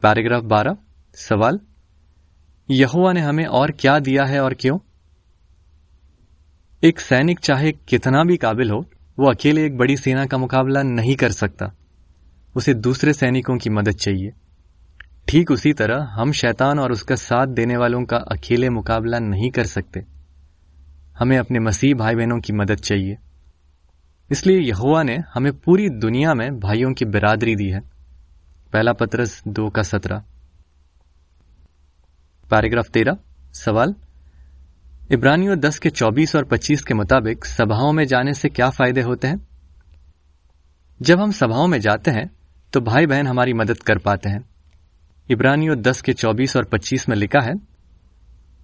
पैराग्राफ 0.02 0.42
बारह, 0.42 0.76
सवाल 1.14 1.60
यहुआ 2.70 3.12
ने 3.12 3.20
हमें 3.20 3.46
और 3.46 3.70
क्या 3.70 3.98
दिया 3.98 4.24
है 4.24 4.40
और 4.40 4.54
क्यों? 4.54 4.78
एक 6.84 7.00
सैनिक 7.00 7.38
चाहे 7.38 7.72
कितना 7.72 8.24
भी 8.24 8.36
काबिल 8.36 8.70
हो 8.70 8.90
वो 9.20 9.30
अकेले 9.30 9.66
एक 9.66 9.76
बड़ी 9.76 9.96
सेना 9.96 10.26
का 10.26 10.38
मुकाबला 10.38 10.82
नहीं 10.82 11.16
कर 11.16 11.32
सकता। 11.32 11.72
उसे 12.56 12.74
दूसरे 12.74 13.12
सैनिकों 13.12 13.58
की 13.58 13.70
मदद 13.70 13.92
चाहिए। 13.92 14.32
ठीक 15.28 15.50
उसी 15.50 15.72
तरह 15.72 16.02
हम 16.02 16.32
शैतान 16.32 16.78
और 16.78 16.92
उसका 16.92 17.14
साथ 17.14 17.46
देने 17.46 17.76
वालों 17.76 18.04
का 18.04 18.16
अकेले 18.16 18.70
मुकाबला 18.70 19.18
नहीं 19.18 19.50
कर 19.50 19.66
सकते। 19.66 20.04
हमें 21.18 21.38
अपने 21.38 21.58
मसीह 21.58 21.94
भाई 21.94 22.14
बहनों 22.14 22.40
की 22.40 22.52
मदद 22.52 22.74
चाहिए। 22.74 23.18
इसलिए 24.30 24.60
यहुआ 24.60 25.02
ने 25.02 25.22
हमें 25.34 25.52
पूरी 25.52 25.88
दुनिया 25.88 26.34
में 26.34 26.60
भाइयों 26.60 26.92
की 26.92 27.04
बिरादरी 27.04 27.56
दी 27.56 27.70
है। 27.70 27.80
पहला 28.72 28.92
पत्रस 28.92 29.42
दो 29.48 29.70
का 29.70 29.82
सत्रह। 29.82 30.22
पैराग्राफ 32.50 32.88
तेरह, 32.88 33.16
सवाल? 33.52 33.94
इब्रानियों 35.10 35.58
दस 35.58 35.78
के 35.78 35.90
चौबीस 35.90 36.34
और 36.36 36.44
पच्चीस 36.44 36.82
के 36.82 36.94
मुताबिक 36.94 37.44
सभाओं 37.44 37.92
में 37.92 38.04
जाने 38.04 38.34
से 38.34 38.48
क्या 38.48 38.68
फ़ायदे 38.70 39.00
होते 39.00 39.28
हैं? 39.28 39.40
जब 41.00 41.20
हम 41.20 41.30
सभाओं 41.30 41.66
में 41.66 41.78
जाते 41.80 42.10
हैं 42.10 42.30
तो 42.72 42.80
भाई 42.80 43.06
बहन 43.06 43.26
हमारी 43.26 43.52
मदद 43.52 43.78
कर 43.78 43.98
पाते 43.98 44.28
हैं। 44.28 44.44
इब्रानियों 45.28 45.76
दस 45.76 46.00
के 46.00 46.12
चौबीस 46.12 46.56
और 46.56 46.64
पच्चीस 46.64 47.08
में 47.08 47.16
लिखा 47.16 47.40
है, 47.40 47.54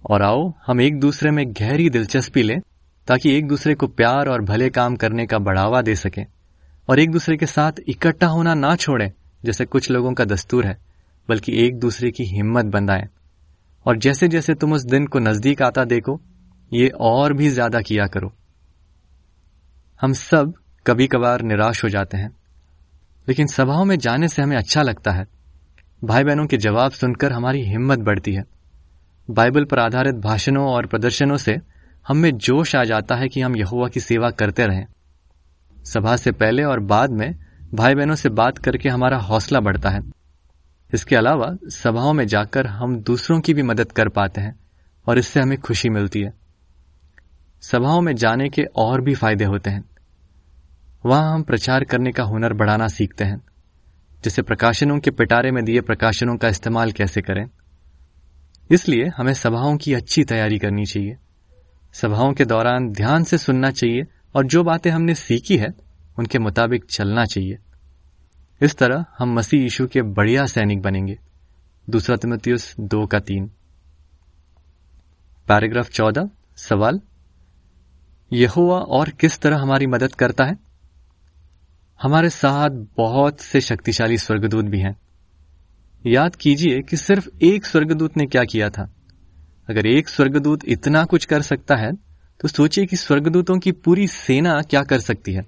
और 0.05 0.21
आओ, 0.21 0.53
हम 0.67 0.81
एक 0.81 0.99
दूसरे 0.99 1.31
में 1.31 1.51
गहरी 1.51 1.89
दिलचस्पी 1.89 2.43
लें, 2.43 2.59
ताकि 3.07 3.35
एक 3.37 3.47
दूसरे 3.47 3.75
को 3.75 3.87
प्यार 3.87 4.27
और 4.27 4.41
भले 4.41 4.69
काम 4.69 4.95
करने 4.95 5.25
का 5.25 5.39
बढ़ावा 5.39 5.81
दे 5.81 5.95
सकें, 5.95 6.25
और 6.87 6.99
एक 6.99 7.11
दूसरे 7.11 7.37
के 7.37 7.45
साथ 7.45 7.71
इकट्ठा 7.87 8.27
होना 8.27 8.53
ना 8.53 8.75
छोड़ें, 8.75 9.11
जैसे 9.45 9.65
कुछ 9.65 9.91
लोगों 9.91 10.13
का 10.13 10.25
दस्तूर 10.25 10.65
है, 10.65 10.77
बल्कि 11.29 11.59
एक 11.65 11.79
दूसरे 11.79 12.11
की 12.11 12.25
हिम्मत 12.25 12.65
बंधाएँ। 12.65 13.07
और 13.85 13.97
जैसे 13.97 14.27
जैसे 14.27 14.53
तुम 14.53 14.73
उस 14.73 14.85
दिन 14.85 15.07
को 15.07 15.19
नज़दीक 15.19 15.61
आता 15.61 15.83
देखो 15.85 16.19
ये 16.71 16.87
और 16.89 17.33
भी 17.33 17.49
ज़्यादा 17.49 17.81
किया 17.81 18.07
करो। 18.07 18.31
हम 19.99 20.13
सब 20.13 20.53
कभी 20.85 21.07
कभार 21.07 21.41
निराश 21.43 21.83
हो 21.83 21.89
जाते 21.89 22.17
हैं, 22.17 22.29
लेकिन 23.27 23.47
सभाओं 23.47 23.85
में 23.85 23.97
जाने 23.97 24.27
से 24.27 24.41
हमें 24.41 24.57
अच्छा 24.57 24.81
लगता 24.81 25.11
है। 25.11 25.25
भाई 26.01 26.23
बहनों 26.23 26.45
के 26.45 26.57
जवाब 26.57 26.91
सुनकर 26.91 27.31
हमारी 27.31 27.61
हिम्मत 27.63 27.99
बढ़ती 28.01 28.33
है। 28.33 28.43
बाइबल 29.29 29.65
पर 29.65 29.79
आधारित 29.79 30.15
भाषणों 30.17 30.65
और 30.65 30.85
प्रदर्शनों 30.85 31.37
से 31.37 31.59
हम 32.05 32.17
में 32.17 32.31
जोश 32.37 32.75
आ 32.75 32.83
जाता 32.85 33.15
है 33.15 33.27
कि 33.27 33.41
हम 33.41 33.55
यहुआ 33.55 33.87
की 33.87 33.99
सेवा 33.99 34.29
करते 34.31 34.65
रहें। 34.67 34.85
सभा 35.77 36.15
से 36.17 36.31
पहले 36.33 36.63
और 36.63 36.79
बाद 36.81 37.11
में 37.11 37.33
भाई 37.73 37.95
बहनों 37.95 38.15
से 38.15 38.29
बात 38.31 38.57
करके 38.57 38.89
हमारा 38.89 39.17
हौसला 39.19 39.59
बढ़ता 39.59 39.89
है। 39.89 40.01
इसके 40.89 41.15
अलावा 41.15 41.47
सभाओं 41.73 42.13
में 42.13 42.25
जाकर 42.27 42.67
हम 42.67 42.95
दूसरों 43.01 43.39
की 43.41 43.53
भी 43.53 43.63
मदद 43.63 43.91
कर 43.91 44.09
पाते 44.09 44.41
हैं 44.41 44.55
और 45.07 45.17
इससे 45.17 45.39
हमें 45.39 45.57
खुशी 45.59 45.89
मिलती 45.89 46.21
है। 46.21 46.33
सभाओं 47.61 48.01
में 48.01 48.15
जाने 48.15 48.49
के 48.49 48.63
और 48.63 49.01
भी 49.01 49.15
फ़ायदे 49.15 49.43
होते 49.43 49.69
हैं। 49.69 49.83
वहाँ 51.05 51.33
हम 51.33 51.43
प्रचार 51.43 51.83
करने 51.83 52.11
का 52.11 52.23
हुनर 52.23 52.53
बढ़ाना 52.53 52.87
सीखते 52.87 53.23
हैं। 53.23 53.41
जैसे 54.23 54.41
प्रकाशनों 54.41 54.99
के 54.99 55.11
पिटारे 55.11 55.51
में 55.51 55.65
दिए 55.65 55.81
प्रकाशनों 55.81 56.37
का 56.37 56.47
इस्तेमाल 56.47 56.91
कैसे 56.91 57.21
करें? 57.21 57.49
इसलिए 58.71 59.07
हमें 59.17 59.33
सभाओं 59.33 59.77
की 59.77 59.93
अच्छी 59.93 60.23
तैयारी 60.23 60.59
करनी 60.59 60.85
चाहिए। 60.85 61.17
सभाओं 61.93 62.33
के 62.33 62.45
दौरान 62.45 62.91
ध्यान 62.91 63.23
से 63.23 63.37
सुनना 63.37 63.71
चाहिए 63.71 64.01
और 64.35 64.45
जो 64.45 64.63
बातें 64.63 64.91
हमने 64.91 65.15
सीखी 65.15 65.57
है, 65.57 65.67
उनके 66.19 66.39
मुताबिक 66.39 66.85
चलना 66.85 67.25
चाहिए। 67.25 67.57
इस 68.61 68.77
तरह 68.77 69.05
हम 69.19 69.33
मसीह 69.33 69.61
यीशु 69.61 69.87
के 69.87 70.01
बढ़िया 70.01 70.45
सैनिक 70.45 70.81
बनेंगे। 70.81 71.19
दूसरा 71.89 72.15
तिमोथियस 72.15 72.75
दो 72.79 73.05
का 73.05 73.19
तीन। 73.19 73.51
पैराग्राफ 75.47 75.89
चौदह, 75.89 76.29
सवाल 76.57 77.01
यहोवा 78.33 78.77
और 78.77 79.09
किस 79.09 79.39
तरह 79.39 79.57
हमारी 79.57 79.87
मदद 79.87 80.15
करता 80.15 80.43
है? 80.43 80.57
हमारे 82.01 82.29
साथ 82.29 82.69
बहुत 82.97 83.39
से 83.39 83.61
शक्तिशाली 83.61 84.17
स्वर्गदूत 84.17 84.65
भी 84.65 84.79
हैं। 84.79 84.95
याद 86.05 86.35
कीजिए 86.35 86.81
कि 86.81 86.97
सिर्फ़ 86.97 87.29
एक 87.41 87.65
स्वर्गदूत 87.65 88.17
ने 88.17 88.25
क्या 88.25 88.43
किया 88.43 88.69
था। 88.69 88.89
अगर 89.69 89.85
एक 89.85 90.09
स्वर्गदूत 90.09 90.59
इतना 90.65 91.03
कुछ 91.03 91.25
कर 91.25 91.41
सकता 91.41 91.75
है 91.75 91.91
तो 92.41 92.47
सोचिए 92.47 92.85
कि 92.85 92.95
स्वर्गदूतों 92.95 93.57
की 93.59 93.71
पूरी 93.71 94.07
सेना 94.07 94.61
क्या 94.61 94.81
कर 94.81 94.99
सकती 94.99 95.33
है। 95.33 95.41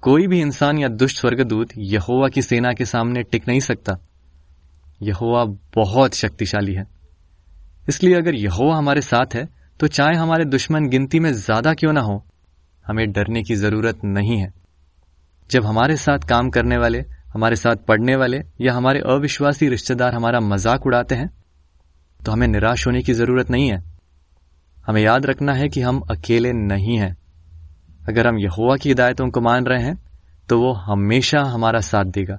कोई 0.00 0.26
भी 0.26 0.40
इंसान 0.40 0.78
या 0.78 0.88
दुष्ट 0.88 1.18
स्वर्गदूत 1.18 1.68
यहोवा 1.76 2.28
की 2.28 2.42
सेना 2.42 2.72
के 2.72 2.84
सामने 2.84 3.22
टिक 3.22 3.48
नहीं 3.48 3.60
सकता। 3.60 3.98
यहोवा 5.02 5.44
बहुत 5.74 6.14
शक्तिशाली 6.14 6.74
है। 6.74 6.86
इसलिए 7.88 8.14
अगर 8.14 8.34
यहोवा 8.34 8.76
हमारे 8.76 9.00
साथ 9.00 9.34
है 9.34 9.57
तो 9.80 9.86
चाहे 9.88 10.14
हमारे 10.16 10.44
दुश्मन 10.46 10.88
गिनती 10.88 11.18
में 11.20 11.32
ज़्यादा 11.32 11.72
क्यों 11.74 11.92
ना 11.92 12.00
हो, 12.00 12.22
हमें 12.86 13.10
डरने 13.12 13.42
की 13.42 13.54
ज़रूरत 13.56 14.04
नहीं 14.06 14.38
है। 14.38 14.52
जब 15.50 15.64
हमारे 15.64 15.96
साथ 15.96 16.26
काम 16.28 16.48
करने 16.50 16.76
वाले, 16.76 17.04
हमारे 17.34 17.56
साथ 17.56 17.76
पढ़ने 17.88 18.16
वाले 18.16 18.42
या 18.60 18.72
हमारे 18.74 19.00
अविश्वासी 19.06 19.68
रिश्तेदार 19.68 20.14
हमारा 20.14 20.40
मज़ाक 20.42 20.86
उड़ाते 20.86 21.14
हैं 21.14 21.30
तो 22.20 22.32
हमें 22.32 22.46
निराश 22.48 22.86
होने 22.86 23.02
की 23.02 23.12
ज़रूरत 23.12 23.50
नहीं 23.50 23.68
है। 23.70 23.82
हमें 24.86 25.00
याद 25.02 25.26
रखना 25.26 25.52
है 25.52 25.68
कि 25.68 25.80
हम 25.80 26.00
अकेले 26.10 26.52
नहीं 26.52 26.96
हैं। 26.98 27.16
अगर 28.00 28.26
हम 28.26 28.38
यहोवा 28.38 28.76
की 28.76 28.88
हिदायतों 28.88 29.28
को 29.30 29.40
मान 29.40 29.66
रहे 29.66 29.82
हैं 29.82 29.96
तो 30.48 30.60
वो 30.60 30.72
हमेशा 30.74 31.42
हमारा 31.44 31.80
साथ 31.82 32.04
देगा। 32.08 32.38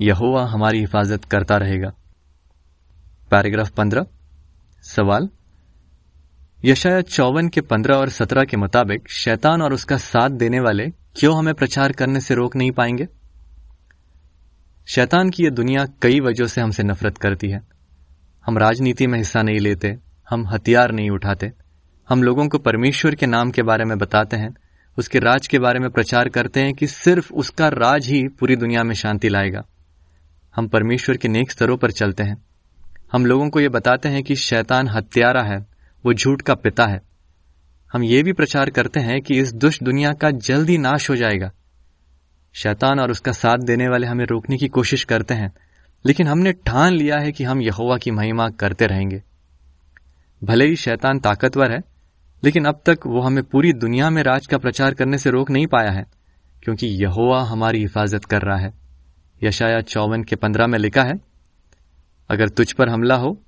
यहोवा 0.00 0.44
हमारी 0.46 0.80
हिफाजत 0.80 1.24
करता 1.26 1.56
रहेगा। 1.56 1.92
पैराग्राफ 3.30 3.70
पंद्रह, 3.72 4.06
सवाल? 4.84 5.28
यशाया 6.64 7.00
चौवन 7.00 7.48
के 7.48 7.60
पंद्रह 7.60 7.94
और 7.94 8.08
सत्रह 8.08 8.44
के 8.44 8.56
मुताबिक 8.56 9.10
शैतान 9.10 9.62
और 9.62 9.72
उसका 9.72 9.96
साथ 9.96 10.30
देने 10.30 10.60
वाले 10.60 10.86
क्यों 10.90 11.38
हमें 11.38 11.54
प्रचार 11.54 11.92
करने 11.92 12.20
से 12.20 12.34
रोक 12.34 12.56
नहीं 12.56 12.70
पाएँगे? 12.70 13.08
शैतान 14.86 15.30
की 15.30 15.44
यह 15.44 15.50
दुनिया 15.50 15.86
कई 16.02 16.20
वजहों 16.20 16.46
से 16.46 16.60
हमसे 16.60 16.82
नफरत 16.82 17.18
करती 17.18 17.48
है। 17.48 17.62
हम 18.46 18.58
राजनीति 18.58 19.06
में 19.06 19.18
हिस्सा 19.18 19.42
नहीं 19.42 19.60
लेते, 19.60 19.98
हम 20.30 20.48
हथियार 20.48 20.92
नहीं 20.92 21.10
उठाते। 21.10 21.52
हम 22.08 22.22
लोगों 22.22 22.48
को 22.48 22.58
परमेश्वर 22.58 23.14
के 23.14 23.26
नाम 23.26 23.50
के 23.50 23.62
बारे 23.62 23.84
में 23.84 23.98
बताते 23.98 24.36
हैं, 24.36 24.54
उसके 24.98 25.18
राज 25.18 25.46
के 25.46 25.58
बारे 25.58 25.78
में 25.78 25.90
प्रचार 25.90 26.28
करते 26.28 26.60
हैं 26.60 26.74
कि 26.74 26.86
सिर्फ़ 26.86 27.32
उसका 27.32 27.68
राज 27.68 28.06
ही 28.06 28.28
पूरी 28.28 28.56
दुनिया 28.56 28.84
में 28.84 28.94
शांति 28.94 29.28
लाएगा। 29.28 29.64
हम 30.56 30.68
परमेश्वर 30.68 31.16
के 31.16 31.28
नेक 31.28 31.50
स्तरों 31.50 31.76
पर 31.76 31.90
चलते 31.90 32.22
हैं। 32.22 32.44
हम 33.12 33.26
लोगों 33.26 33.50
को 33.50 33.60
यह 33.60 33.68
बताते 33.68 34.08
हैं 34.08 34.22
कि 34.22 34.36
शैतान 34.36 34.88
हत्यारा 34.88 35.42
है 35.42 35.73
वो 36.04 36.14
झूठ 36.14 36.42
का 36.42 36.54
पिता 36.54 36.86
है। 36.86 37.00
हम 37.90 38.02
ये 38.02 38.22
भी 38.22 38.32
प्रचार 38.32 38.70
करते 38.70 39.00
हैं 39.00 39.20
कि 39.22 39.38
इस 39.38 39.52
दुष्ट 39.54 39.82
दुनिया 39.82 40.12
का 40.12 40.30
जल्द 40.30 40.70
नाश 40.70 41.08
हो 41.10 41.16
जाएगा। 41.16 41.50
शैतान 42.54 43.00
और 43.00 43.10
उसका 43.10 43.32
साथ 43.32 43.58
देने 43.58 43.88
वाले 43.88 44.06
हमें 44.06 44.24
रोकने 44.24 44.56
की 44.56 44.68
कोशिश 44.68 45.04
करते 45.04 45.34
हैं, 45.34 45.52
लेकिन 46.04 46.26
हमने 46.26 46.52
ठान 46.52 46.92
लिया 46.92 47.18
है 47.18 47.32
कि 47.32 47.44
हम 47.44 47.60
यहोवा 47.60 47.96
की 47.98 48.10
महिमा 48.10 48.48
करते 48.50 48.86
रहेंगे। 48.86 49.22
भले 50.42 50.66
ही 50.66 50.76
शैतान 50.76 51.18
ताकतवर 51.18 51.72
है, 51.72 51.82
लेकिन 52.42 52.64
अब 52.64 52.82
तक 52.86 53.06
वो 53.06 53.20
हमें 53.20 53.42
पूरी 53.44 53.72
दुनिया 53.72 54.10
में 54.10 54.22
राज 54.22 54.46
का 54.46 54.58
प्रचार 54.58 54.94
करने 54.94 55.18
से 55.18 55.30
रोक 55.30 55.50
नहीं 55.50 55.66
पाया 55.66 55.90
है, 55.90 56.06
क्योंकि 56.62 56.86
यहोवा 57.02 57.42
हमारी 57.42 57.80
हिफाजत 57.80 58.24
कर 58.24 58.42
रहा 58.42 58.58
है। 58.58 58.72
यशाया 59.42 59.80
चौवन 59.80 60.24
के 60.24 60.36
पंद्रह 60.36 60.66
में 60.66 60.78
लिखा 60.78 61.02
है, 61.02 61.18
अगर 62.30 62.48
तुझ 62.48 62.72
पर 62.72 62.88
हमला 62.88 63.16
हो 63.16 63.38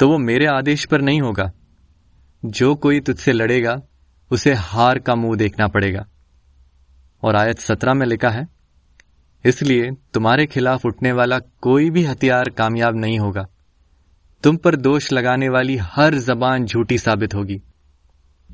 तो 0.00 0.08
वो 0.08 0.18
मेरे 0.18 0.46
आदेश 0.46 0.84
पर 0.84 1.00
नहीं 1.00 1.20
होगा। 1.20 1.50
जो 2.44 2.74
कोई 2.74 3.00
तुझसे 3.00 3.32
लड़ेगा, 3.32 3.82
उसे 4.30 4.54
हार 4.54 4.98
का 4.98 5.14
मुँह 5.14 5.36
देखना 5.36 5.68
पड़ेगा। 5.68 6.06
और 7.22 7.36
आयत 7.36 7.58
सत्रह 7.58 7.94
में 7.94 8.06
लिखा 8.06 8.30
है, 8.30 8.48
इसलिए 9.44 9.90
तुम्हारे 10.14 10.46
खिलाफ 10.46 10.86
उठने 10.86 11.12
वाला 11.12 11.38
कोई 11.38 11.90
भी 11.90 12.04
हथियार 12.04 12.48
कामयाब 12.48 12.96
नहीं 12.96 13.18
होगा। 13.18 13.46
तुम 14.42 14.56
पर 14.56 14.76
दोष 14.76 15.12
लगाने 15.12 15.48
वाली 15.48 15.76
हर 15.76 16.14
जबान 16.14 16.66
झूठी 16.66 16.98
साबित 16.98 17.34
होगी। 17.34 17.62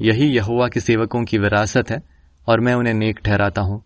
यही 0.00 0.26
यहुआ 0.26 0.69
के 0.69 0.81
सेवकों 0.81 1.25
की 1.25 1.38
विरासत 1.38 1.91
है, 1.91 2.03
और 2.49 2.61
मैं 2.61 2.75
उन्हें 2.75 2.95
नेक 2.95 3.19
ठहराता 3.19 3.62
हूँ। 3.62 3.85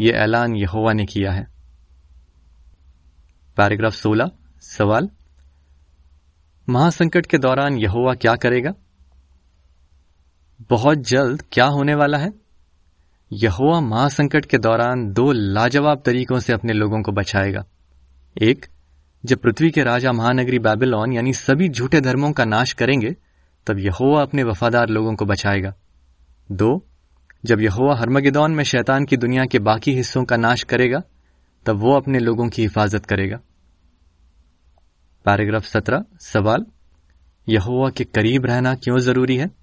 यह 0.00 0.14
ऐलान 0.14 0.56
यहोवा 0.56 0.92
ने 0.92 1.06
किया 1.06 1.32
है। 1.32 1.46
पैराग्राफ 3.56 3.92
16 3.92 4.30
सवाल। 4.60 5.10
महासंकट 6.68 7.26
के 7.26 7.38
दौरान 7.38 7.78
यहोवा 7.78 8.14
क्या 8.14 8.36
करेगा? 8.36 8.74
बहुत 10.60 10.98
जल्द 10.98 11.42
क्या 11.52 11.64
होने 11.64 11.94
वाला 11.94 12.18
है? 12.18 12.32
यहुआ 13.32 13.80
महासंकट 13.80 14.44
के 14.44 14.58
दौरान 14.58 15.12
दो 15.12 15.32
लाजवाब 15.32 16.02
तरीकों 16.06 16.40
से 16.40 16.52
अपने 16.52 16.72
लोगों 16.72 17.02
को 17.02 17.12
बचाएगा। 17.12 17.64
एक, 18.42 18.66
जब 19.24 19.38
पृथ्वी 19.38 19.70
के 19.70 19.82
राजा 19.82 20.12
महानगरी 20.12 20.58
बैबिलोन 20.58 21.12
यानी 21.12 21.32
सभी 21.32 21.68
झूठे 21.68 22.00
धर्मों 22.00 22.32
का 22.32 22.44
नाश 22.44 22.72
करेंगे, 22.72 23.16
तब 23.66 23.78
यहोवा 23.78 24.22
अपने 24.22 24.42
वफादार 24.42 24.88
लोगों 24.88 25.14
को 25.14 25.24
बचाएगा। 25.24 25.74
दो, 26.52 26.86
जब 27.44 27.60
यहोवा 27.60 27.96
हरमगिदौन 27.96 28.50
में 28.50 28.64
शैतान 28.64 29.04
की 29.04 29.16
दुनिया 29.16 29.44
के 29.44 29.58
बाकी 29.58 29.92
हिस्सों 29.92 30.24
का 30.24 30.36
नाश 30.36 30.62
करेगा, 30.62 31.02
तब 31.66 31.76
वो 31.76 31.96
अपने 31.96 32.18
लोगों 32.18 32.48
की 32.48 32.62
हिफाजत 32.62 33.06
करेगा। 33.06 33.40
पैराग्राफ 35.24 35.64
सत्रह, 35.64 36.04
सवाल, 36.20 36.66
यहोवा 37.48 37.90
के 37.90 38.04
करीब 38.04 38.46
रहना 38.46 38.74
क्यों 38.74 38.98
ज़रूरी 38.98 39.36
है? 39.36 39.57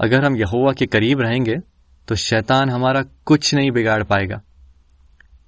अगर 0.00 0.24
हम 0.24 0.36
यहोवा 0.36 0.72
के 0.72 0.86
करीब 0.86 1.20
रहेंगे 1.20 1.56
तो 2.08 2.14
शैतान 2.14 2.70
हमारा 2.70 3.02
कुछ 3.24 3.54
नहीं 3.54 3.70
बिगाड़ 3.70 4.02
पाएगा, 4.02 4.40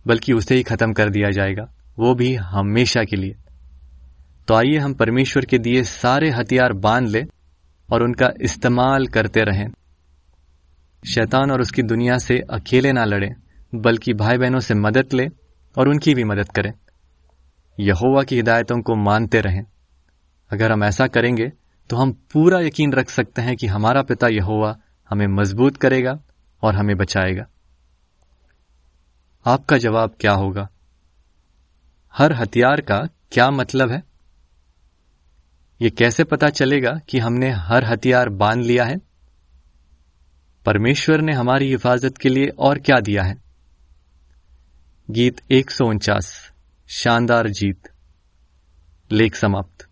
बल्कि 0.06 0.32
उसे 0.32 0.54
ही 0.54 0.62
खत्म 0.62 0.92
कर 0.92 1.10
दिया 1.10 1.30
जाएगा, 1.30 1.68
वो 1.98 2.14
भी 2.14 2.34
हमेशा 2.34 3.04
के 3.04 3.16
लिए। 3.16 3.36
तो 4.48 4.54
आइए 4.54 4.78
हम 4.78 4.94
परमेश्वर 4.94 5.44
के 5.44 5.58
दिए 5.58 5.82
सारे 5.82 6.30
हथियार 6.30 6.72
बाँध 6.72 7.08
ले 7.08 7.24
और 7.88 8.02
उनका 8.02 8.30
इस्तेमाल 8.40 9.06
करते 9.06 9.40
रहें। 9.40 9.68
शैतान 11.02 11.50
और 11.50 11.60
उसकी 11.60 11.82
दुनिया 11.82 12.18
से 12.18 12.38
अकेले 12.50 12.92
ना 12.92 13.04
लड़े, 13.04 13.34
बल्कि 13.74 14.14
भाई 14.14 14.38
बहनों 14.38 14.60
से 14.60 14.74
मदद 14.74 15.12
ले 15.14 15.28
और 15.76 15.88
उनकी 15.88 16.14
भी 16.14 16.24
मदद 16.24 16.48
करें। 16.48 16.72
यहोवा 17.80 18.22
की 18.22 18.36
हिदायतों 18.36 18.80
को 18.80 18.94
मानते 18.94 19.40
रहें। 19.40 19.64
अगर 20.50 20.72
हम 20.72 20.84
ऐसा 20.84 21.06
करेंगे 21.06 21.52
तो 21.92 21.96
हम 21.96 22.12
पूरा 22.12 22.60
यकीन 22.60 22.92
रख 22.92 23.10
सकते 23.10 23.42
हैं 23.42 23.56
कि 23.56 23.66
हमारा 23.66 24.02
पिता 24.02 24.28
यहोवा 24.28 24.78
हमें 25.10 25.26
मज़बूत 25.26 25.76
करेगा 25.76 26.20
और 26.62 26.74
हमें 26.74 26.96
बचाएगा। 26.96 27.46
आपका 29.46 29.78
जवाब 29.78 30.16
क्या 30.20 30.32
होगा? 30.32 30.68
हर 32.12 32.32
हथियार 32.32 32.80
का 32.80 33.08
क्या 33.32 33.50
मतलब 33.50 33.90
है? 33.90 34.02
ये 35.82 35.90
कैसे 35.90 36.24
पता 36.24 36.48
चलेगा 36.48 37.00
कि 37.08 37.18
हमने 37.18 37.50
हर 37.50 37.84
हथियार 37.84 38.28
बाँध 38.28 38.64
लिया 38.64 38.84
है? 38.84 39.00
परमेश्वर 40.66 41.20
ने 41.20 41.32
हमारी 41.32 41.68
हिफाजत 41.68 42.18
के 42.18 42.28
लिए 42.28 42.48
और 42.48 42.78
क्या 42.78 43.00
दिया 43.00 43.22
है? 43.22 43.42
गीत 45.10 45.40
एक 45.50 45.70
सौ 45.70 45.86
उनचास, 45.86 46.52
शानदार 46.88 47.48
जीत। 47.48 47.88
लेख 49.12 49.34
समाप्त। 49.34 49.91